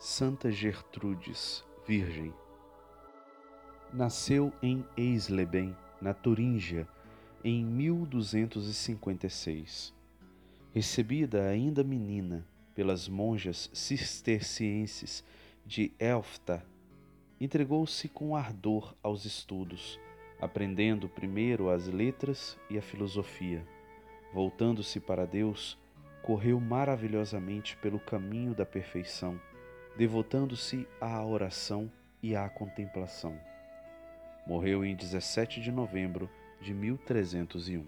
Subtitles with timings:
[0.00, 2.32] Santa Gertrudes, Virgem.
[3.92, 6.86] Nasceu em Eisleben, na Turíngia,
[7.42, 9.92] em 1256.
[10.72, 15.24] Recebida ainda menina pelas monjas cistercienses
[15.66, 16.64] de Elfta,
[17.40, 19.98] entregou-se com ardor aos estudos,
[20.40, 23.66] aprendendo primeiro as letras e a filosofia.
[24.32, 25.76] Voltando-se para Deus,
[26.22, 29.40] correu maravilhosamente pelo caminho da perfeição
[29.98, 31.90] devotando-se à oração
[32.22, 33.36] e à contemplação.
[34.46, 36.30] Morreu em 17 de novembro
[36.60, 37.84] de 1301.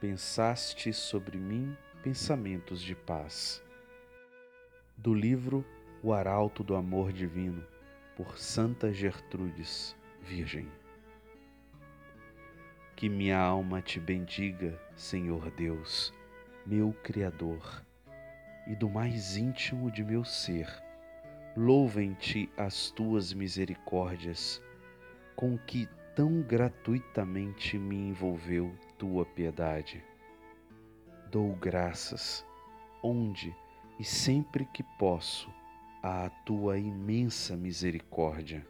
[0.00, 3.62] Pensaste sobre mim pensamentos de paz.
[4.96, 5.62] Do livro
[6.02, 7.62] O Arauto do Amor Divino,
[8.16, 10.66] por Santa Gertrudes, Virgem.
[12.96, 16.10] Que minha alma te bendiga, Senhor Deus,
[16.64, 17.84] meu Criador
[18.66, 20.68] e do mais íntimo de meu ser.
[21.56, 24.62] Louvem-te as tuas misericórdias,
[25.34, 30.04] com que tão gratuitamente me envolveu tua piedade.
[31.30, 32.44] Dou graças,
[33.02, 33.54] onde
[33.98, 35.50] e sempre que posso,
[36.02, 38.66] à tua imensa misericórdia.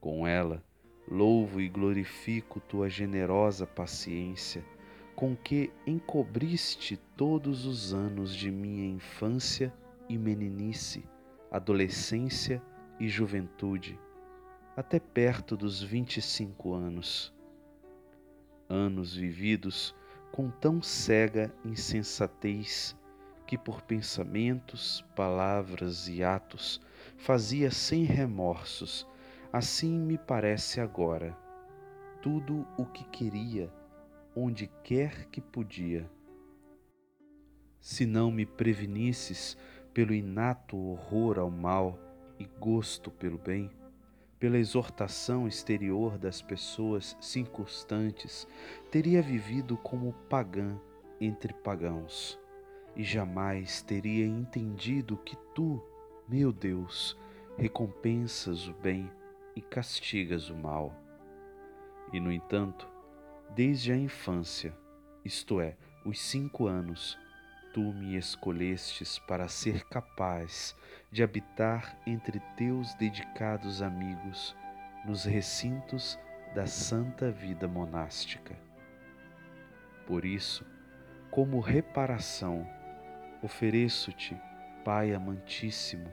[0.00, 0.64] Com ela,
[1.08, 4.64] louvo e glorifico tua generosa paciência
[5.16, 9.72] com que encobriste todos os anos de minha infância
[10.10, 11.08] e meninice,
[11.50, 12.62] adolescência
[13.00, 13.98] e juventude,
[14.76, 17.34] até perto dos vinte e cinco anos.
[18.68, 19.94] Anos vividos
[20.30, 22.94] com tão cega insensatez
[23.46, 26.78] que por pensamentos, palavras e atos
[27.16, 29.06] fazia sem remorsos,
[29.50, 31.34] assim me parece agora,
[32.20, 33.72] tudo o que queria
[34.36, 36.08] onde quer que podia.
[37.80, 39.56] Se não me prevenisses
[39.94, 41.98] pelo inato horror ao mal
[42.38, 43.70] e gosto pelo bem,
[44.38, 48.46] pela exortação exterior das pessoas circunstantes,
[48.90, 50.78] teria vivido como pagã
[51.18, 52.38] entre pagãos,
[52.94, 55.82] e jamais teria entendido que tu,
[56.28, 57.18] meu Deus,
[57.56, 59.10] recompensas o bem
[59.54, 60.94] e castigas o mal.
[62.12, 62.86] E, no entanto,
[63.54, 64.76] Desde a infância,
[65.24, 67.18] isto é, os cinco anos,
[67.72, 70.76] tu me escolhestes para ser capaz
[71.10, 74.56] de habitar entre teus dedicados amigos
[75.04, 76.18] nos recintos
[76.54, 78.56] da santa vida monástica.
[80.06, 80.64] Por isso,
[81.30, 82.66] como reparação,
[83.42, 84.36] ofereço-te,
[84.84, 86.08] Pai amantíssimo,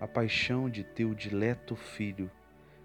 [0.00, 2.30] a paixão de teu dileto Filho,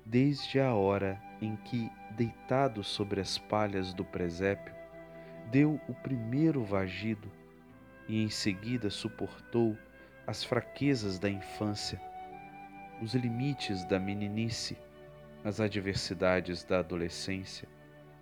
[0.06, 4.74] desde a hora em que, deitado sobre as palhas do presépio,
[5.52, 7.32] deu o primeiro vagido
[8.08, 9.78] e em seguida suportou
[10.26, 12.02] as fraquezas da infância,
[13.02, 14.78] os limites da meninice,
[15.44, 17.68] as adversidades da adolescência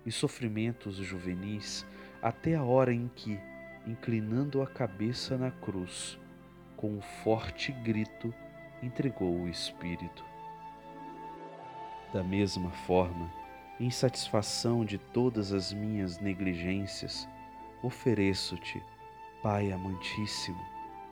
[0.04, 1.86] e sofrimentos juvenis
[2.20, 3.38] até a hora em que,
[3.86, 6.18] inclinando a cabeça na cruz,
[6.76, 8.34] com um forte grito,
[8.82, 10.24] entregou o espírito.
[12.12, 13.41] Da mesma forma,
[13.82, 17.28] em satisfação de todas as minhas negligências,
[17.82, 18.80] ofereço-te,
[19.42, 20.64] Pai amantíssimo,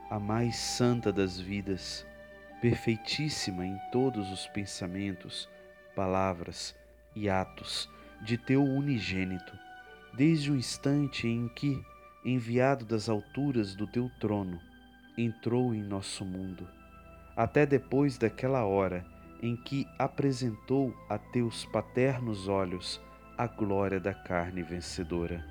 [0.09, 2.07] a mais santa das vidas,
[2.61, 5.49] perfeitíssima em todos os pensamentos,
[5.97, 6.73] palavras
[7.17, 7.91] e atos
[8.23, 9.53] de teu unigênito,
[10.15, 11.83] desde o instante em que,
[12.25, 14.61] enviado das alturas do teu trono,
[15.19, 16.69] entrou em nosso mundo,
[17.37, 19.05] até depois daquela hora
[19.43, 23.01] em que apresentou a teus paternos olhos
[23.39, 25.45] a glória da carne vencedora.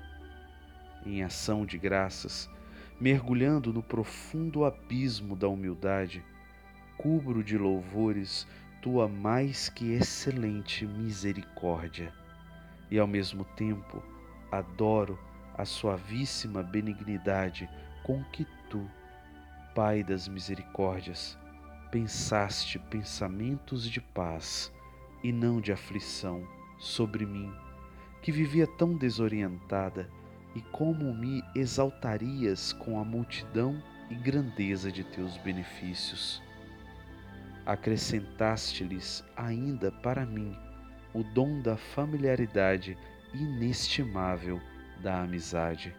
[1.04, 2.48] Em ação de graças,
[3.00, 6.22] mergulhando no profundo abismo da humildade,
[6.96, 8.46] cubro de louvores
[8.80, 12.12] tua mais que excelente misericórdia,
[12.90, 14.02] e ao mesmo tempo
[14.52, 15.18] adoro
[15.56, 17.68] a suavíssima benignidade
[18.02, 18.88] com que tu,
[19.74, 21.38] Pai das misericórdias,
[21.90, 24.72] pensaste pensamentos de paz
[25.22, 26.46] e não de aflição
[26.78, 27.52] sobre mim,
[28.22, 30.10] que vivia tão desorientada,
[30.54, 36.42] e como me exaltarias com a multidão e grandeza de teus benefícios.
[37.64, 40.56] Acrescentaste-lhes ainda para mim
[41.14, 42.98] o dom da familiaridade
[43.32, 44.60] inestimável
[45.00, 45.94] da amizade.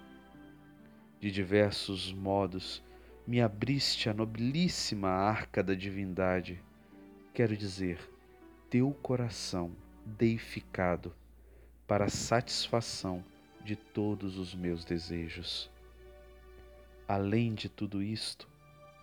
[1.20, 2.84] De diversos modos,
[3.28, 6.62] me abriste a nobilíssima arca da divindade,
[7.34, 8.00] quero dizer,
[8.70, 9.72] teu coração
[10.06, 11.14] deificado
[11.88, 13.24] para satisfação
[13.64, 15.70] de todos os meus desejos.
[17.08, 18.48] Além de tudo isto,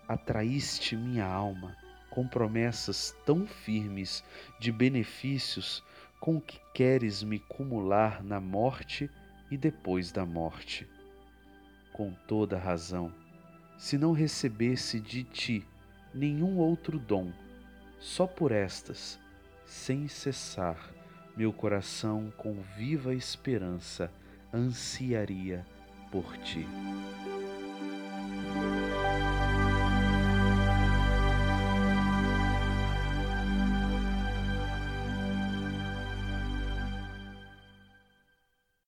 [0.09, 1.77] atraíste minha alma
[2.11, 4.25] com promessas tão firmes
[4.59, 5.85] de benefícios
[6.19, 9.09] com que queres me cumular na morte
[9.51, 10.89] e depois da morte.
[11.93, 13.13] Com toda razão,
[13.79, 15.65] se não recebesse de ti
[16.13, 17.33] nenhum outro dom,
[18.01, 19.19] só por estas,
[19.65, 20.93] sem cessar,
[21.37, 24.11] meu coração com viva esperança
[24.53, 25.65] ansiaria
[26.11, 26.67] por ti.